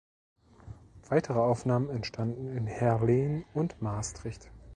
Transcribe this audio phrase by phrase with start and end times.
[1.09, 4.49] Weitere Aufnahmen entstanden in Heerlen und Maastricht.